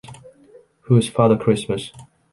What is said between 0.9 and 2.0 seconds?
is Father Christmas.